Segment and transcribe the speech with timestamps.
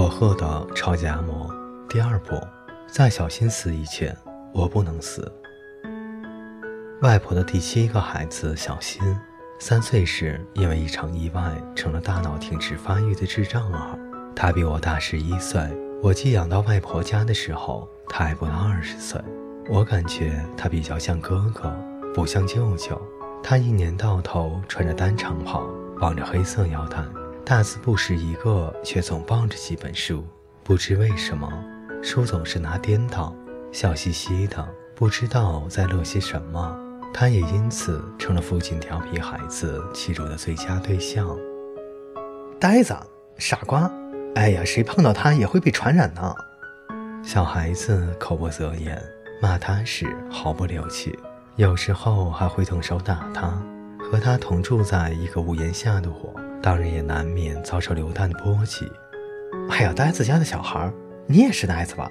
[0.00, 1.52] 佐贺的超级阿嬷
[1.86, 2.34] 第二部，
[2.86, 4.16] 在小心死以前，
[4.50, 5.30] 我不能死。
[7.02, 9.02] 外婆的第七个孩子小新，
[9.58, 13.98] 三岁时因为一场意外成了大脑停止发育的智障儿。
[14.34, 15.60] 他比我大十一岁。
[16.02, 19.20] 我寄养到外婆家的时候，他还不到二十岁。
[19.68, 21.70] 我感觉他比较像哥哥，
[22.14, 22.98] 不像舅舅。
[23.42, 25.68] 他一年到头穿着单长袍，
[26.00, 27.04] 绑着黑色腰带。
[27.44, 30.24] 大字不识一个，却总抱着几本书。
[30.62, 31.50] 不知为什么，
[32.02, 33.34] 书总是拿颠倒，
[33.72, 36.78] 笑嘻嘻的，不知道在乐些什么。
[37.12, 41.36] 他也因此成了父亲调皮孩子欺辱的最佳对象。
[42.60, 42.94] 呆子，
[43.36, 43.90] 傻瓜，
[44.36, 46.34] 哎呀，谁碰到他也会被传染呢。
[47.24, 49.02] 小孩子口不择言，
[49.42, 51.12] 骂他时毫不留情，
[51.56, 53.60] 有时候还会动手打他。
[53.98, 56.34] 和他同住在一个屋檐下的我。
[56.62, 58.90] 当然也难免遭受流弹的波及。
[59.70, 60.92] 哎呀，呆子家的小孩儿，
[61.26, 62.10] 你也是呆子吧？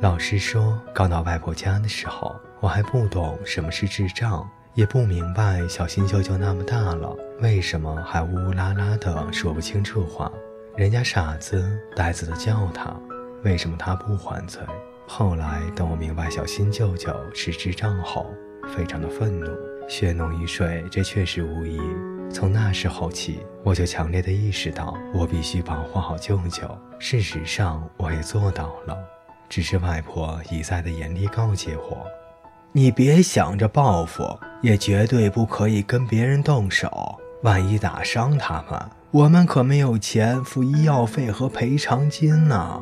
[0.00, 10.30] 老实说，刚到外婆家的时候，我还不懂什么是智障，也不明白小新舅舅那么大了，为什么还呜呜啦啦的说不清楚话。
[10.76, 12.94] 人家傻子、呆子的叫他，
[13.44, 14.62] 为什么他不还嘴？
[15.06, 18.32] 后来等我明白小新舅舅是智障后，
[18.74, 19.50] 非常的愤怒，
[19.88, 21.78] 血浓于水，这确实无疑。
[22.32, 26.62] 从那时候起，我就强烈的意识到，我必须保护好舅舅。
[26.98, 28.96] 事实上，我也做到了，
[29.48, 32.06] 只是外婆一再的严厉告诫我
[32.72, 34.22] ：“你别想着报复，
[34.62, 37.18] 也绝对不可以跟别人动手。
[37.42, 42.80] 万一打伤他们，我们可没有钱付医药费和赔偿金呢。”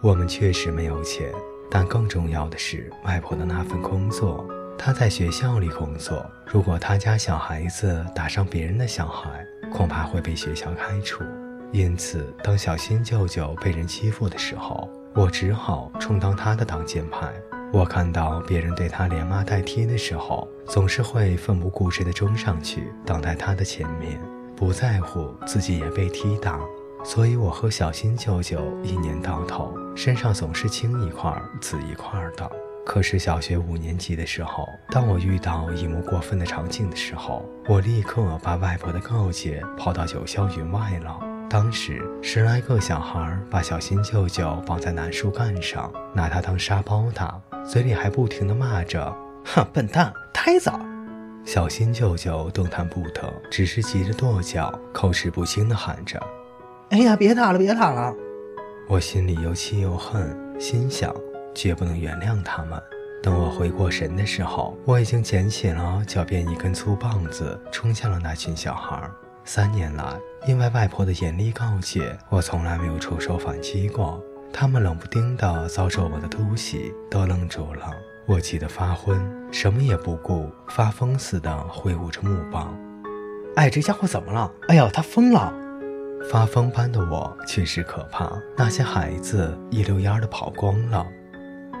[0.00, 1.30] 我们确实没有钱，
[1.70, 4.46] 但更重要的是外婆的那份工作。
[4.78, 11.24] 他在学校里工作，如果他家小孩子打伤别人的小孩，恐怕会被学校开除。
[11.72, 17.32] 因此，当小新舅舅被人欺负的时候，我只好充当他的挡箭牌。
[17.72, 24.20] 我看到别人对他连骂带踢的时候，总是会奋不顾身地冲上去挡在他的前面，
[24.54, 26.60] 不在乎自己也被踢打。
[27.04, 32.50] 所以，我和小新舅舅一年到头身上总是青一块紫一块的。
[32.86, 41.18] 可是小学五年级的时候，当我遇到一幕过分的场景的时候，我立刻把外婆的告诫抛到九霄云外了。
[41.50, 49.14] 当时十来个小孩把小新舅舅绑在楠树干上，拿他当沙包打，嘴里还不停地骂着
[49.44, 50.70] ：“哼，笨蛋，呆子！”
[51.44, 56.20] 小新舅舅动弹不得，只是急着跺脚，口齿不清地喊着
[56.90, 58.14] ：“哎呀，别打了，别打了！”
[58.88, 61.12] 我心里又气又恨，心想。
[61.56, 62.80] 绝不能原谅他们。
[63.22, 69.10] 等我回过神的时候，我已经捡起了脚边一根粗棒子，冲向了那群小孩。
[69.44, 70.04] 三年来，
[70.46, 74.22] 因为外婆的严厉告诫，我从来没有出手反击过。
[74.52, 77.90] 他们冷不丁的遭受我的突袭，都愣住了。
[78.26, 79.20] 我气得发昏，
[79.52, 82.76] 什么也不顾，发疯似的挥舞着木棒。
[83.56, 84.50] 哎，这家伙怎么了？
[84.68, 85.52] 哎呀，他疯了！
[86.30, 88.32] 发疯般的我确实可怕。
[88.56, 91.06] 那些孩子一溜烟的跑光了。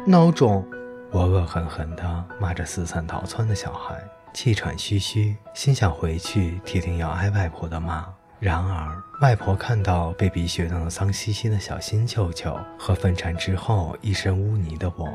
[0.06, 0.64] 孬种！
[1.10, 4.00] 我恶狠狠地骂着四散逃窜的小孩，
[4.32, 8.06] 气喘吁吁，心想回去铁定要挨外婆的骂。
[8.38, 15.08] 然而，外婆看到被鼻血弄得脏兮兮的小新舅舅和粪铲之后一身污泥的我，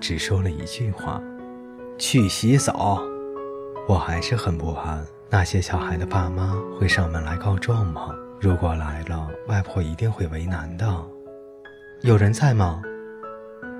[0.00, 1.22] 只说了一句话
[1.96, 3.00] ：“去洗澡。”
[3.86, 5.06] 我还是很不安。
[5.30, 8.10] 那些小孩的爸妈会上门来告状吗？
[8.40, 10.84] 如果来了，外婆一定会为难的。
[12.00, 12.82] 有人在吗？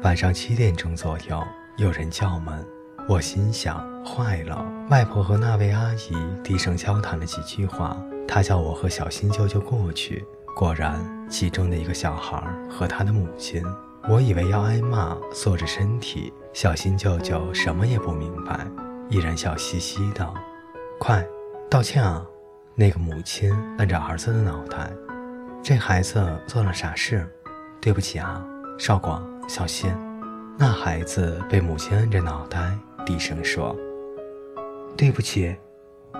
[0.03, 1.41] 晚上七点钟左右，
[1.77, 2.67] 有人叫门。
[3.09, 4.67] 我心想：坏了！
[4.91, 7.97] 外婆和那位阿姨低声交谈了几句话。
[8.27, 10.25] 她叫我和小新舅舅过去。
[10.57, 13.63] 果然，其中的一个小孩和他的母亲。
[14.09, 16.33] 我以为要挨骂，缩着身体。
[16.53, 18.67] 小新舅舅什么也不明白，
[19.09, 20.28] 依然笑嘻嘻的。
[20.98, 21.25] 快，
[21.71, 22.27] 道歉啊！
[22.75, 24.91] 那个母亲按着儿子的脑袋。
[25.63, 27.25] 这孩子做了啥事？
[27.81, 28.45] 对不起啊，
[28.83, 29.25] 少广。
[29.49, 29.95] 小心，
[30.59, 32.77] 那孩子被母亲摁着脑袋，
[33.07, 33.77] 低声说
[34.99, 35.55] ：“对不起。”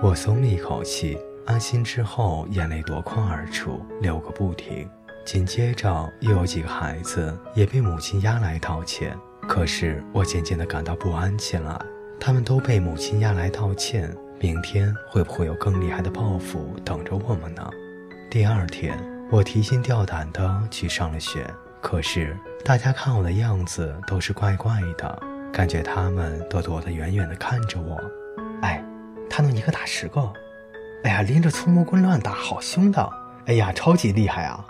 [0.01, 4.89] 我松了一口气，安心之后，眼泪夺眶而出，流个不停。
[5.25, 9.13] 紧接着，又有几个孩子也被母亲押来道歉。
[9.45, 11.77] 可是，我渐渐地感到不安起来。
[12.17, 17.69] 他们都被母亲押来道歉，明天会不会有更厉害的报复等着我们呢？
[18.31, 18.97] 第二天，
[19.29, 21.45] 我提心吊胆地去上了学。
[21.83, 25.21] 可是，大家看我的样子都是怪怪的，
[25.51, 28.01] 感觉他们都躲得远远的看着我。
[28.61, 28.81] 哎，
[29.29, 30.31] 他能一个打十个，
[31.03, 33.07] 哎呀，拎着粗木棍乱打，好凶的！
[33.47, 34.65] 哎呀，超级厉害啊！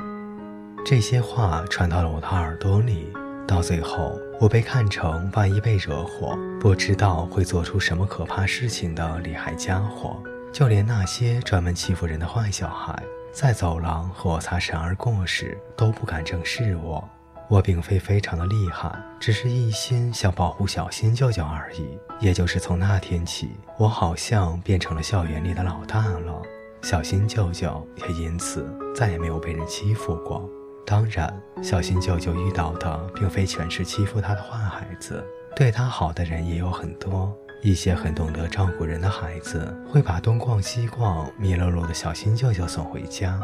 [0.84, 3.14] 这些话传到了我的耳朵里，
[3.48, 10.18] 到最后，我被看成万一被惹火，不知道会做出什么可怕事情的厉害家伙。
[10.52, 13.02] 就连那些专门欺负人的坏小孩，
[13.34, 17.04] 在走廊和我擦身而过时，都不敢正视我。
[17.50, 21.98] 我并非非常的厉害，只是一心想保护小新舅舅而已。
[22.20, 26.42] 也就是从那天起，我好像变成了校园里的老大了。
[26.84, 28.66] 小新舅舅也因此
[28.96, 30.48] 再也没有被人欺负过。
[30.86, 35.24] 当然，小新舅舅遇到的并非全是欺负他的坏孩子，
[35.56, 37.36] 对他好的人也有很多。
[37.64, 43.40] 一些很懂得照顾人的孩子会把东逛西逛、迷了路的小新舅舅送回家。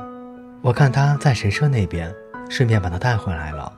[0.62, 2.14] 我看他在神社那边，
[2.50, 3.72] 顺便把他带回来了。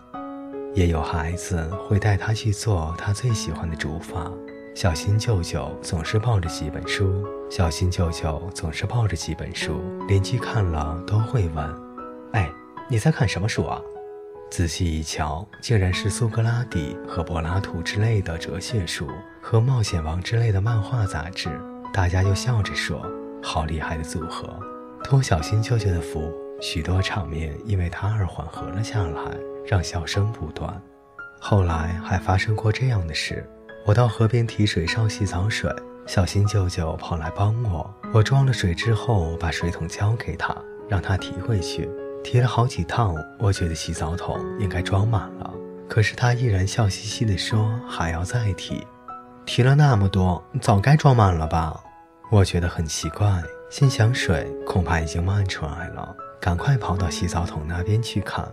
[0.74, 4.32] 也有孩子会带他去做他最喜欢的竹筏。
[4.74, 11.76] 小新舅舅总是抱着几本书，小新舅舅总是抱着几本书，邻居看了都会问
[12.34, 12.52] ：“哎。”
[12.90, 13.80] 你在看什么书啊？
[14.50, 19.08] 仔细一瞧，竟然是苏格拉底和柏拉图之类的哲学书
[19.42, 21.50] 和冒险王之类的漫画杂志。
[21.94, 23.06] 大家就笑着说
[23.44, 24.58] ：“好厉害的组合！”
[25.04, 29.22] 托小新舅舅的福，许多场面因为他而缓和了下来，
[29.66, 30.82] 让笑声不断。
[31.40, 33.46] 后来还发生过这样的事：
[33.86, 35.70] 我到河边提水烧洗澡水，
[36.06, 37.94] 小新舅舅跑来帮我。
[38.14, 40.56] 我装了水之后，把水桶交给他，
[40.88, 41.90] 让他提回去。
[42.24, 45.52] 提了好几趟，我觉得洗澡桶应该装满了，
[45.90, 48.86] 可是他依然笑嘻嘻地说还要再提。
[49.46, 51.80] 提了那么多，早该装满了吧？
[52.32, 58.48] 我觉得很奇怪，心想水恐怕已经漫出来了，赶快跑到洗澡桶那边去看。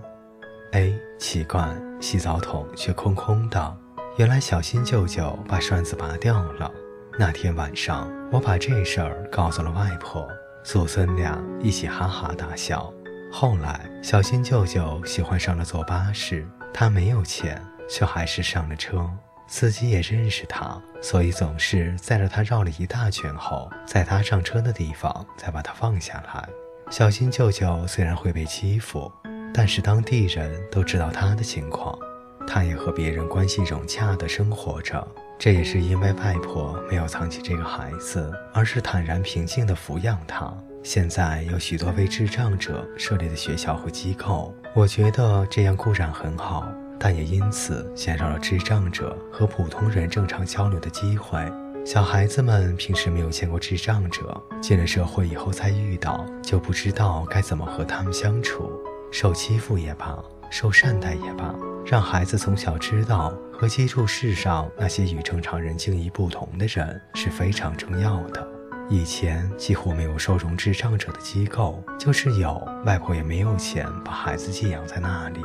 [0.72, 1.68] 哎，奇怪，
[2.00, 3.76] 洗澡桶却空空的。
[4.16, 6.70] 原来小新舅舅把栓子拔掉了。
[7.16, 10.28] 那天晚上，我把这事儿告诉了外婆，
[10.64, 12.92] 祖孙俩一起哈哈大笑。
[13.30, 16.46] 后来，小新舅舅喜欢上了坐巴士。
[16.74, 19.08] 他没有钱，却还是上了车。
[19.48, 26.48] 司机也认识他，所以总是载着他绕了一大圈后，在他上车的地方再把他放下来。
[26.90, 29.10] 小新舅舅虽然会被欺负，
[29.52, 31.98] 但是当地人都知道他的情况，
[32.46, 35.06] 他也和别人关系融洽地生活着。
[35.38, 40.52] 这也是因为外婆没有藏起这个孩子，而是坦然平静地抚养他。
[40.82, 46.66] 现在有许多为智障者设立的学校和机构，我觉得这样固然很好，
[46.98, 51.40] 但也因此减少了智障者和普通人正常交流的机会。
[51.86, 58.70] 小孩子们平时没有见过智障者，进了社会以后再遇到，就不知道该怎么和他们相处。
[59.10, 60.18] 受欺负也罢，
[60.50, 61.54] 受善待也罢，
[61.86, 68.46] 让孩子从小知道和接触世上那些与正常人境遇不同的人是非常重要的。
[68.90, 75.40] 以前几乎没有收容智障者的机构，就是有，外婆也没有钱把孩子寄养在那里。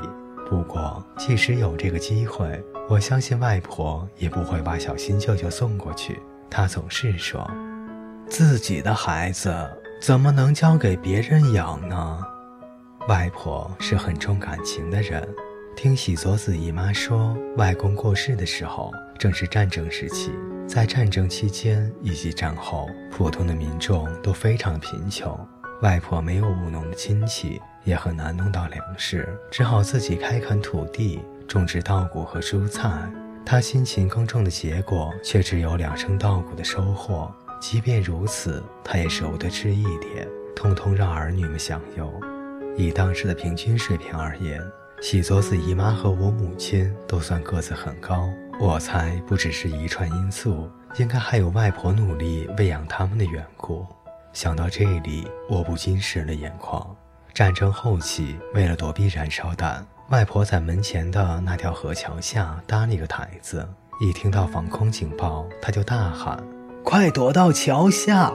[0.53, 6.19] 不过，即使有这个机会，我相信外婆也不会把小新舅舅送过去。
[6.47, 7.50] 她总是说
[8.29, 9.51] ：“自己的孩子
[10.00, 12.23] 怎么能交给别人养呢？”
[13.09, 15.27] 外婆是很重感情的人。
[15.75, 20.31] 听喜佐子姨妈说，外公过世的时候正是战争时期。
[20.67, 25.36] 在战争期间以及战后，普通的民众都非常贫穷。
[25.84, 32.90] 外婆没有务农的亲戚，也很难弄到粮食，只好自己开垦土地，种植稻谷和蔬菜。
[33.46, 37.30] 她辛勤耕种的结果，却只有两升稻谷的收获。
[37.60, 40.25] 即便如此，她也舍不得吃一点，
[40.56, 42.10] 通通让儿女们享用。
[42.78, 44.62] 以当时的平均水平而言，
[45.02, 48.30] 喜佐子姨妈和我母亲都算个子很高。
[48.58, 53.86] 我猜不只是遗传因素，应该还有外婆努力喂养他们的缘故。
[54.34, 56.96] 想到这里，我不禁湿了眼眶。
[57.34, 63.68] 战争后期，为了躲避燃烧弹，外婆在门前的那条河桥下搭了一个台子。
[64.02, 66.44] 一听到防空警报，她就大喊
[66.84, 68.32] ：“快躲到桥下！”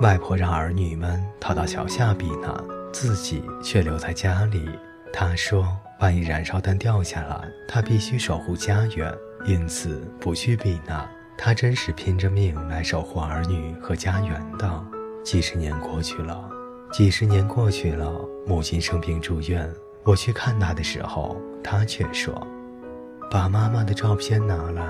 [0.00, 2.52] 外婆让儿女们逃到桥下避难，
[2.92, 4.68] 自己却留在家里。
[5.12, 5.68] 她说
[6.00, 9.14] ：“万一燃烧弹掉下来，她必须守护家园。”
[9.46, 11.08] 因此不去避难，
[11.38, 14.84] 他真是拼着命来守护儿女和家园的。
[15.22, 16.50] 几十年过去了，
[16.90, 18.12] 几十年过去了，
[18.46, 19.72] 母亲生病住院，
[20.02, 22.34] 我去看她的时候，她却说
[23.30, 24.88] ：“把妈妈的照片拿来。”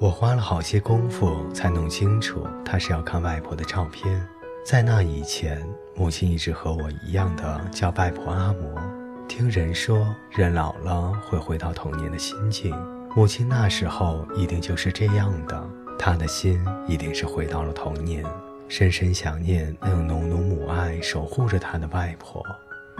[0.00, 4.26] 我花了好些功夫才弄清楚，她是要看外婆的照片。
[4.64, 8.80] 在那以前，母亲一直和我一样的叫外婆阿嬷。
[9.28, 12.74] 听人说，人老了会回到童年的心境。
[13.14, 15.68] 母亲那时候一定就是这样的，
[15.98, 18.24] 她的心一定是回到了童年，
[18.70, 22.40] 深深想念那用浓浓母爱守护着她的外婆。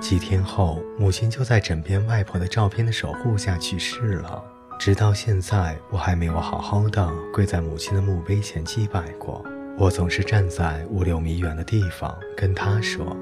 [0.01, 4.43] 几天后，母亲就在枕边外婆的照片的守护下去世了。
[4.81, 9.45] 直到现在，我还没有好好的跪在母亲的墓碑前祭拜过。
[9.79, 13.17] 我总是站在五六米远的地方跟她说：“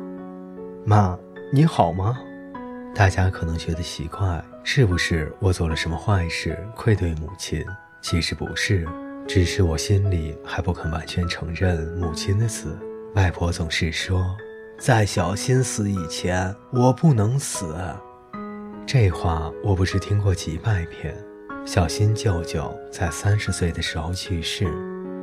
[0.86, 1.18] 妈，
[1.52, 2.18] 你好吗？”
[2.96, 7.62] 大家可能觉得奇怪，是不是我做了什么坏事愧对母亲？
[8.00, 8.88] 其实不是，
[9.28, 12.76] 只是我心里还不肯完全承认母亲的死。
[13.14, 14.36] 外婆总是说。
[14.78, 17.74] 在小新死以前，我不能死。
[18.86, 21.12] 这话我不是听过几百遍。
[21.66, 24.72] 小新舅舅在三十岁的时候去世，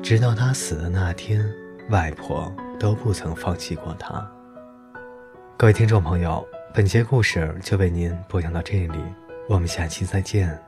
[0.04, 1.50] 直到他死的那天，
[1.90, 4.30] 外婆都不曾放弃过他。
[5.56, 9.00] 各位听众朋友，本节故事就为您播讲到这里，
[9.48, 10.65] 我们下期再见。